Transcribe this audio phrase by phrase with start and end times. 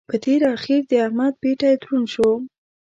[0.09, 2.29] په تېره اخېر د احمد پېټی دروند شو.